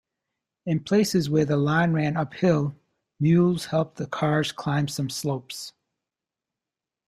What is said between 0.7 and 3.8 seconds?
places where the line ran uphill, mules